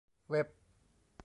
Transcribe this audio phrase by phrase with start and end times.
[0.31, 0.47] เว็บ